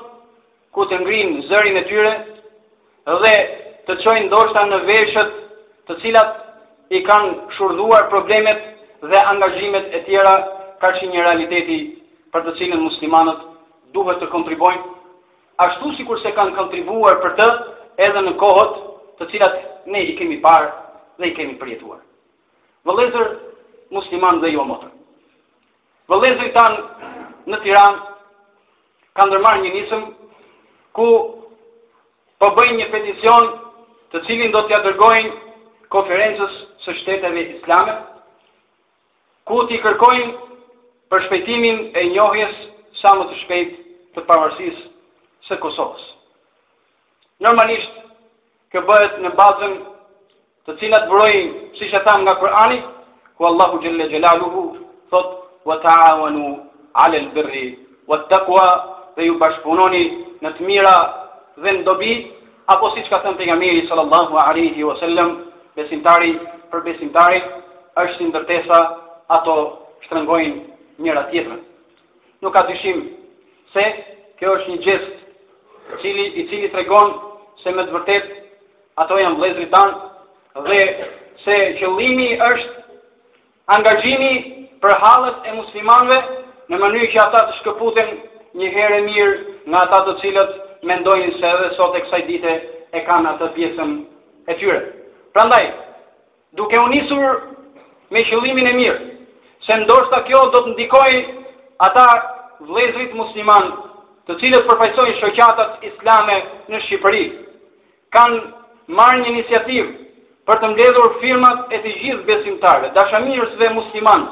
ku 0.76 0.84
të 0.86 1.00
ngrinë 1.02 1.46
zërin 1.50 1.80
e 1.80 1.86
tyre 1.90 2.12
dhe 3.24 3.34
të 3.88 3.96
çojnë 4.04 4.28
ndoshta 4.28 4.66
në 4.70 4.84
veshët 4.92 5.32
të 5.88 5.98
cilat 6.04 6.38
i 6.90 7.00
kanë 7.06 7.34
shurduar 7.54 8.08
problemet 8.10 8.62
dhe 9.10 9.20
angazhimet 9.32 9.86
e 9.96 10.02
tjera 10.08 10.34
ka 10.82 10.88
që 10.98 11.10
një 11.12 11.22
realiteti 11.24 11.78
për 12.34 12.44
të 12.46 12.54
cilën 12.58 12.82
muslimanët 12.82 13.40
duhet 13.94 14.18
të 14.22 14.26
kontribojnë, 14.32 14.82
ashtu 15.66 15.92
si 15.96 16.06
kurse 16.06 16.30
kanë 16.36 16.54
kontribuar 16.58 17.20
për 17.22 17.32
të 17.38 17.46
edhe 18.06 18.20
në 18.26 18.32
kohët 18.42 18.72
të 19.20 19.28
cilat 19.32 19.54
ne 19.92 20.02
i 20.10 20.16
kemi 20.18 20.38
parë 20.42 20.68
dhe 21.20 21.30
i 21.30 21.34
kemi 21.36 21.54
përjetuar. 21.62 21.98
Vëlezër 22.86 23.26
musliman 23.94 24.40
dhe 24.42 24.48
jo 24.54 24.64
motër. 24.64 24.90
Vëlezër 26.08 26.48
i 26.48 26.54
tanë 26.56 26.80
në 27.50 27.58
Tiranë 27.64 28.00
ka 29.16 29.22
ndërmar 29.28 29.58
një 29.62 29.72
nisëm 29.76 30.02
ku 30.96 31.06
përbëjnë 32.42 32.74
po 32.74 32.82
një 32.82 32.88
peticion 32.94 33.44
të 34.10 34.24
cilin 34.26 34.52
do 34.54 34.62
të 34.68 34.80
dërgojnë 34.88 35.49
konferencës 35.92 36.52
së 36.84 36.94
shteteve 37.02 37.42
islame, 37.56 37.94
ku 39.48 39.64
ti 39.68 39.80
kërkojnë 39.82 40.30
për 41.10 41.24
shpejtimin 41.26 41.80
e 41.98 42.04
njohjes 42.14 42.54
sa 43.00 43.16
më 43.18 43.24
të 43.28 43.38
shpejt 43.42 43.74
të 44.14 44.24
përmërsis 44.28 44.78
së 45.48 45.58
Kosovës. 45.62 46.02
Normalisht, 47.42 47.98
kë 48.72 48.82
bëhet 48.88 49.18
në 49.24 49.34
bazën 49.38 49.74
të 50.68 50.76
cilat 50.80 51.08
vërojnë, 51.10 51.52
si 51.78 51.88
që 51.90 52.02
thamë 52.06 52.22
nga 52.26 52.34
Kërani, 52.42 52.80
ku 53.36 53.46
Allahu 53.50 53.80
Gjelle 53.82 54.06
Gjelaluhu 54.12 54.62
thot, 55.10 55.28
wa 55.68 55.80
ta'awanu 55.82 56.46
alel 57.04 57.26
bërri, 57.34 57.66
wa 58.10 58.18
taqwa 58.30 58.66
dhe 59.16 59.26
ju 59.26 59.38
bashkëpunoni 59.42 60.04
në 60.44 60.48
të 60.56 60.68
mira 60.68 60.96
dhe 61.62 61.70
në 61.76 61.82
dobi, 61.88 62.12
apo 62.72 62.90
si 62.94 63.02
që 63.04 63.10
ka 63.10 63.22
thëmë 63.24 63.38
të 63.40 63.46
nga 63.48 63.56
miri 63.62 63.86
sallallahu 63.88 64.38
a'rihi 64.46 64.82
wa 64.88 64.94
sallam, 65.00 65.30
besimtari 65.78 66.32
për 66.72 66.82
besimtari 66.86 67.42
është 68.04 68.26
ndërtesa 68.30 68.78
ato 69.36 69.54
shtrëngojnë 70.06 70.56
njëra 71.02 71.22
tjetërën. 71.30 71.60
Nuk 72.42 72.52
ka 72.54 72.62
dyshim 72.68 72.98
se 73.74 73.84
kjo 74.40 74.50
është 74.56 74.68
një 74.74 74.78
gjest 74.84 75.12
cili, 76.02 76.26
i 76.40 76.46
cili 76.48 76.70
të 76.70 76.76
regon 76.80 77.08
se 77.62 77.68
me 77.76 77.82
të 77.86 77.92
vërtet 77.96 78.24
ato 79.02 79.14
janë 79.22 79.38
vlezri 79.38 79.66
tanë 79.72 80.62
dhe 80.66 80.80
se 81.44 81.56
qëllimi 81.80 82.30
është 82.50 82.70
angajimi 83.76 84.32
për 84.82 84.92
halët 85.04 85.38
e 85.50 85.58
muslimanve 85.60 86.18
në 86.70 86.76
mënyrë 86.82 87.10
që 87.14 87.18
ata 87.26 87.40
të 87.46 87.52
shkëputen 87.60 88.08
një 88.58 88.68
herë 88.76 89.00
mirë 89.08 89.32
nga 89.68 89.78
ata 89.86 89.98
të 90.06 90.12
cilët 90.22 90.52
mendojnë 90.90 91.32
se 91.38 91.46
edhe 91.54 91.68
sot 91.76 91.92
e 91.98 92.06
kësaj 92.06 92.22
dite 92.28 92.52
e 92.90 92.98
kanë 93.08 93.28
atë 93.36 93.46
pjesën 93.56 93.90
e 94.50 94.56
tyre. 94.62 94.80
Prandaj, 95.32 95.64
duke 96.58 96.78
u 96.80 96.86
nisur 96.86 97.24
me 98.10 98.22
qëllimin 98.26 98.66
e 98.66 98.72
mirë, 98.80 99.04
se 99.62 99.76
ndoshta 99.84 100.24
kjo 100.26 100.40
do 100.54 100.62
të 100.64 100.72
ndikoj 100.72 101.12
ata 101.88 102.06
vlezrit 102.70 103.12
musliman 103.14 103.68
të 104.26 104.36
cilët 104.40 104.66
përfajsojnë 104.70 105.14
shoqatat 105.20 105.84
islame 105.90 106.38
në 106.72 106.80
Shqipëri, 106.86 107.22
kanë 108.16 108.40
marrë 108.98 109.20
një 109.22 109.30
inisiativ 109.34 109.92
për 110.50 110.60
të 110.64 110.70
mbledhur 110.72 111.14
firmat 111.22 111.76
e 111.78 111.78
të 111.84 111.94
gjithë 112.00 112.26
besimtarve, 112.32 112.90
dashamirës 112.98 113.54
dhe 113.60 113.68
musliman, 113.78 114.26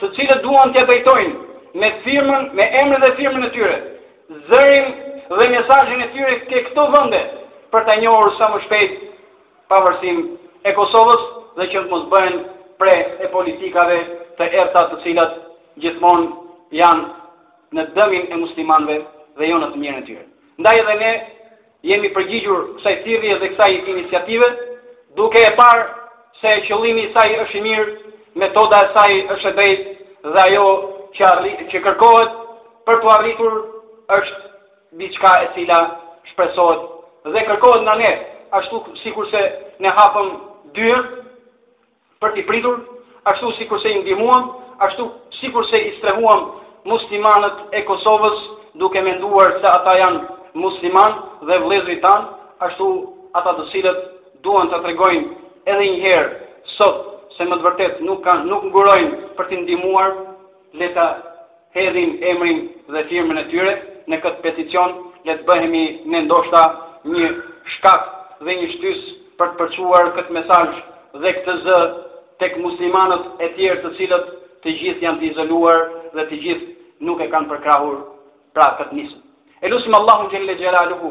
të 0.00 0.10
cilët 0.16 0.42
duan 0.48 0.74
të 0.74 0.82
jetajtojnë 0.82 1.80
me 1.82 1.92
firmën, 2.04 2.48
me 2.58 2.66
emre 2.82 2.98
dhe 3.04 3.12
firmën 3.20 3.46
e 3.48 3.52
tyre, 3.56 3.78
zërin 4.50 4.90
dhe 5.38 5.48
mesajin 5.54 6.02
e 6.08 6.10
tyre 6.16 6.34
ke 6.50 6.64
këto 6.70 6.88
vënde 6.96 7.22
për 7.72 7.86
të 7.88 8.00
njohër 8.02 8.34
sa 8.40 8.50
më 8.54 8.62
shpejtë 8.66 9.09
pavarësim 9.70 10.18
e 10.66 10.72
Kosovës 10.76 11.22
dhe 11.58 11.66
që 11.72 11.82
të 11.84 11.90
mos 11.90 12.04
bëjnë 12.12 12.40
pre 12.80 12.96
e 13.24 13.28
politikave 13.36 13.96
të 14.38 14.48
erta 14.62 14.82
të 14.90 14.98
cilat 15.04 15.36
gjithmonë 15.84 16.28
janë 16.80 17.76
në 17.78 17.84
dëmin 17.96 18.26
e 18.34 18.38
muslimanve 18.42 18.96
dhe 19.38 19.50
jo 19.50 19.60
në 19.62 19.68
të 19.72 19.80
mirën 19.82 20.00
e 20.00 20.04
tyre. 20.08 20.24
Ndaj 20.60 20.74
edhe 20.82 20.94
ne 21.02 21.12
jemi 21.92 22.10
përgjigjur 22.16 22.60
kësaj 22.78 22.96
thirrje 23.04 23.38
dhe 23.40 23.50
kësaj 23.52 23.70
iniciative, 23.94 24.48
duke 25.16 25.38
e 25.46 25.54
parë 25.60 25.84
se 26.40 26.50
qëllimi 26.66 27.06
i 27.06 27.12
saj 27.14 27.38
është 27.44 27.58
i 27.60 27.64
mirë, 27.68 27.86
metoda 28.42 28.82
e 28.84 28.90
saj 28.96 29.18
është 29.36 29.48
e 29.50 29.54
drejtë 29.56 30.34
dhe 30.34 30.42
ajo 30.48 30.66
që 31.14 31.22
arri, 31.30 31.54
që 31.70 31.84
kërkohet 31.86 32.30
për 32.86 33.00
të 33.02 33.10
arritur 33.14 33.56
është 34.18 34.52
diçka 35.00 35.30
e 35.44 35.48
cila 35.54 35.80
shpresohet 36.32 36.82
dhe 37.36 37.46
kërkohet 37.48 37.82
nga 37.86 37.94
ne, 38.02 38.12
ashtu 38.52 38.82
sikur 39.02 39.26
se 39.30 39.40
ne 39.82 39.88
hapëm 39.94 40.30
dyert 40.74 41.10
për 42.22 42.32
të 42.36 42.44
pritur, 42.48 42.78
ashtu 43.30 43.50
sikur 43.58 43.80
se 43.80 43.90
i 43.94 44.00
ndihmuam, 44.02 44.50
ashtu 44.84 45.04
sikur 45.40 45.64
se 45.70 45.78
i 45.86 45.90
strehuam 45.98 46.40
muslimanët 46.84 47.70
e 47.78 47.84
Kosovës 47.88 48.38
duke 48.80 49.02
menduar 49.04 49.56
se 49.60 49.66
ata 49.66 49.94
janë 50.00 50.20
musliman 50.54 51.12
dhe 51.48 51.58
vlezri 51.64 51.98
tanë 52.00 52.26
ashtu 52.66 52.86
ata 53.38 53.52
të 53.58 53.68
cilët 53.72 54.00
duan 54.44 54.68
ta 54.70 54.80
tregojnë 54.80 55.26
edhe 55.70 55.84
një 55.90 56.00
herë 56.04 56.30
sot 56.76 56.96
se 57.36 57.44
më 57.46 57.56
të 57.56 57.64
vërtet 57.66 58.00
nuk 58.06 58.24
kanë 58.24 58.44
nuk 58.50 58.62
ngurojnë 58.68 59.10
për 59.36 59.44
të 59.48 59.60
ndihmuar, 59.62 60.10
le 60.80 60.88
ta 60.94 61.06
hedhin 61.76 62.18
emrin 62.32 62.58
dhe 62.92 63.00
firmën 63.10 63.38
e 63.38 63.44
tyre 63.52 63.74
në 64.10 64.16
këtë 64.22 64.42
peticion, 64.44 64.90
le 65.26 65.34
të 65.38 65.42
bëhemi 65.48 65.84
ne 66.10 66.18
ndoshta 66.26 66.62
një 67.06 67.28
shkak 67.76 68.02
dhe 68.46 68.54
një 68.60 68.68
shtys 68.74 69.00
për 69.40 69.50
të 69.52 69.56
përquar 69.72 70.08
këtë 70.18 70.32
mesaj 70.36 70.68
dhe 71.22 71.32
këtë 71.38 71.56
zë 71.64 71.78
tek 72.42 72.54
muslimanët 72.64 73.42
e 73.44 73.48
tjerë 73.56 73.82
të 73.82 73.90
cilët 73.98 74.30
të 74.64 74.74
gjithë 74.78 75.04
janë 75.04 75.20
të 75.22 75.28
izoluar 75.32 75.82
dhe 76.16 76.24
të 76.30 76.38
gjithë 76.44 76.68
nuk 77.08 77.20
e 77.20 77.26
kanë 77.34 77.50
përkrahur 77.50 77.98
pra 78.56 78.66
këtë 78.78 78.96
njësë. 78.96 79.16
E 79.64 79.72
lusim 79.72 79.94
Allahum 79.98 80.30
që 80.32 80.40
në 80.40 80.48
legjera 80.52 80.80
aluhu, 80.86 81.10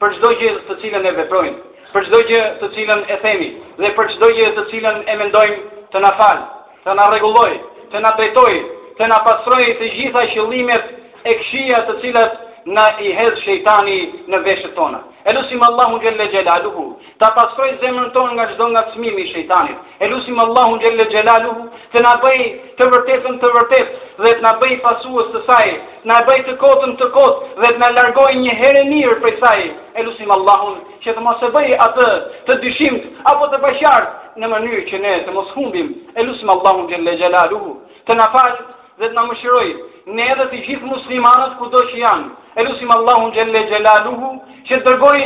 për 0.00 0.16
qdoj 0.16 0.32
gjithë 0.40 0.62
të 0.68 0.78
cilën 0.84 1.04
e 1.10 1.12
veprojnë, 1.20 1.58
për 1.92 2.08
qdoj 2.08 2.22
gjithë 2.32 2.50
të 2.62 2.70
cilën 2.78 3.00
e 3.04 3.16
themi, 3.26 3.48
dhe 3.80 3.92
për 3.98 4.10
qdoj 4.16 4.30
gjithë 4.38 4.56
të 4.56 4.66
cilën 4.72 5.02
e 5.12 5.18
mendojnë 5.20 5.62
të 5.92 6.04
na 6.06 6.14
falë, 6.20 6.46
të 6.84 6.96
na 6.98 7.08
regulloj, 7.14 7.52
të 7.92 8.04
na 8.04 8.14
drejtoj, 8.18 8.54
të 8.98 9.10
na 9.12 9.18
pasroj 9.26 9.64
të 9.80 9.92
gjitha 9.98 10.24
qëllimet 10.32 10.92
e 11.30 11.36
këshia 11.40 11.84
të 11.88 11.98
cilët 12.02 12.40
na 12.76 12.88
i 13.08 13.12
hedhë 13.20 13.42
shejtani 13.44 14.00
në 14.32 14.42
veshët 14.48 14.74
tonë. 14.80 15.04
Elusim 15.26 15.60
Allahu 15.62 16.00
Gjelle 16.00 16.28
Gjelaluhu, 16.32 16.96
ta 17.20 17.28
pasroj 17.36 17.70
zemrën 17.82 18.08
tonë 18.14 18.32
nga 18.36 18.44
gjdo 18.52 18.66
nga 18.72 18.82
cmimi 18.92 19.22
i 19.22 19.26
shejtanit. 19.32 19.76
Elusim 20.00 20.38
Allahu 20.40 20.78
Gjelle 20.80 21.04
Gjelaluhu, 21.12 21.66
të 21.92 22.00
na 22.06 22.14
bëj 22.22 22.40
të 22.78 22.86
vërtetën 22.94 23.36
të 23.42 23.50
vërtet, 23.56 23.90
dhe 24.22 24.32
të 24.38 24.42
na 24.46 24.54
bëj 24.62 24.72
pasuës 24.84 25.28
të 25.34 25.42
saj, 25.48 25.66
na 26.08 26.22
bëj 26.28 26.38
të 26.48 26.56
kotën 26.62 26.96
të 27.00 27.10
kotë, 27.16 27.50
dhe 27.60 27.72
të 27.74 27.82
na 27.84 27.90
largoj 27.98 28.30
një 28.46 28.54
herë 28.62 28.86
njërë 28.94 29.18
për 29.26 29.36
saj. 29.44 29.62
Elusim 30.00 30.32
Allahu, 30.38 30.72
që 31.04 31.12
të 31.14 31.20
mos 31.26 31.44
e 31.48 31.52
bëj 31.58 31.70
atë 31.88 32.08
të 32.48 32.58
dyshimt, 32.64 33.04
apo 33.30 33.50
të 33.52 33.60
bëshjartë, 33.66 34.12
në 34.40 34.46
mënyrë 34.54 34.82
që 34.90 35.02
ne 35.04 35.14
të 35.28 35.36
mos 35.36 35.52
humbim. 35.58 35.92
Elusim 36.16 36.48
Allahu 36.56 36.88
Gjelle 36.88 37.16
Gjelaluhu, 37.20 37.76
të 38.08 38.16
na 38.16 38.30
falë 38.32 38.60
dhe 39.00 39.06
të 39.08 39.14
na 39.20 39.28
mëshirojë, 39.28 39.76
ne 40.16 40.26
edhe 40.32 40.46
të 40.52 40.60
gjithë 40.66 40.90
muslimanët 40.90 41.54
kudo 41.60 41.82
që 41.90 41.98
janë. 42.02 42.28
Elusim 42.62 42.92
Allahun 42.96 43.30
gjelle 43.36 43.64
gjelaluhu, 43.70 44.32
që 44.66 44.80
të 44.80 44.86
dërgoj 44.88 45.16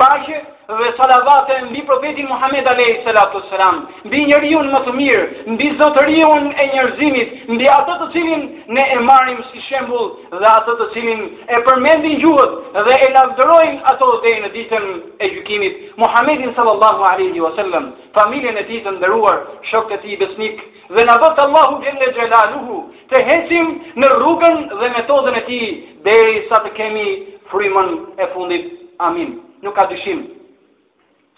pashë 0.00 0.36
dhe 0.78 0.88
salavate 0.98 1.56
në 1.62 1.68
bi 1.72 1.82
profetin 1.88 2.26
Muhammed 2.28 2.66
Alej 2.72 2.88
Salatu 3.04 3.38
Sëram, 3.46 3.78
në 4.10 4.40
bi 4.42 4.56
më 4.70 4.80
të 4.86 4.94
mirë, 4.96 5.22
në 5.46 5.56
bi 5.60 5.68
e 5.70 6.66
njërzimit, 6.72 7.32
në 7.50 7.56
bi 7.60 7.68
atë 7.78 7.94
të 8.02 8.06
cilin 8.14 8.42
në 8.76 8.82
e 8.96 8.98
marim 9.08 9.40
si 9.50 9.60
shembul 9.68 10.10
dhe 10.32 10.48
atë 10.52 10.72
të 10.80 10.86
cilin 10.94 11.22
e 11.56 11.60
përmendin 11.68 12.18
gjuhët 12.22 12.52
dhe 12.88 12.94
e 13.06 13.10
lavdërojnë 13.14 13.80
ato 13.92 14.10
dhe 14.24 14.30
në 14.44 14.48
ditën 14.56 14.84
e 15.18 15.26
gjykimit. 15.34 15.74
Muhammedin 16.02 16.52
sallallahu 16.56 17.02
alihi 17.12 17.40
wasallam, 17.46 17.84
familjen 18.18 18.56
e 18.62 18.66
ti 18.68 18.82
të 18.84 18.90
ndëruar, 18.98 19.36
shokët 19.70 20.00
e 20.04 20.04
ti 20.04 20.16
besnik, 20.20 20.56
dhe 20.94 21.02
në 21.06 21.14
dhëtë 21.22 21.40
Allahu 21.46 21.74
gjenë 21.82 22.00
dhe 22.02 22.12
gjelaluhu, 22.18 22.76
të 23.10 23.16
hesim 23.30 23.66
në 24.02 24.06
rrugën 24.18 24.56
dhe 24.80 24.88
metodën 24.98 25.34
e 25.40 25.46
ti, 25.48 25.60
dhe 26.04 26.16
sa 26.50 26.58
të 26.64 26.74
kemi 26.78 27.06
frimën 27.50 27.88
e 28.22 28.26
fundit. 28.34 28.64
Amin 28.98 29.45
nuk 29.66 29.74
ka 29.74 29.86
dyshim 29.90 30.18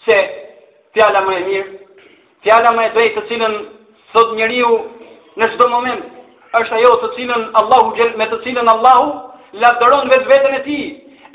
se 0.07 0.17
fjala 0.95 1.25
më 1.27 1.35
e 1.37 1.43
mirë, 1.49 1.73
fjala 2.45 2.71
më 2.77 2.85
e 2.87 2.91
drejtë 2.95 3.17
të 3.17 3.23
cilën 3.33 3.55
thot 4.13 4.35
njeriu 4.37 4.73
në 5.41 5.49
çdo 5.55 5.69
moment 5.73 6.03
është 6.61 6.75
ajo 6.79 6.93
të 7.03 7.09
cilën 7.17 7.45
Allahu 7.61 7.95
gjel, 7.97 8.13
me 8.21 8.27
të 8.31 8.39
cilën 8.45 8.69
Allahu 8.75 9.07
lavdëron 9.63 10.11
vetveten 10.13 10.55
e 10.59 10.63
tij. 10.69 10.85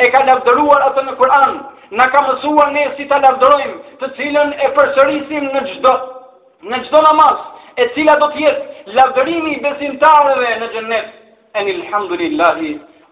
E 0.04 0.06
ka 0.14 0.24
lavdëruar 0.28 0.82
atë 0.90 1.02
në 1.06 1.14
Kur'an, 1.22 1.52
na 1.98 2.06
ka 2.14 2.20
mësuar 2.28 2.72
ne 2.74 2.84
si 2.98 3.06
ta 3.10 3.20
lavdërojmë, 3.26 3.76
të 4.00 4.08
cilën 4.18 4.50
e 4.68 4.70
përsërisim 4.78 5.46
në 5.54 5.62
çdo 5.74 5.94
në 6.70 6.78
çdo 6.88 7.02
namaz, 7.06 7.38
e 7.82 7.90
cila 7.96 8.16
do 8.22 8.28
të 8.34 8.42
jetë 8.46 8.94
lavdërimi 8.98 9.52
i 9.58 9.62
besimtarëve 9.66 10.52
në 10.62 10.68
xhennet. 10.74 11.08
Elhamdulillahi 11.54 12.72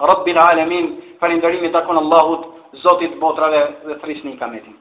rabbil 0.09 0.39
alamin. 0.49 0.87
Falënderimi 1.21 1.69
takon 1.71 1.97
Allahut. 2.01 2.50
Zotit 2.73 3.17
botrave 3.19 3.61
dhe 3.87 3.99
thrisni 4.03 4.33
i 4.33 4.37
kametin. 4.37 4.80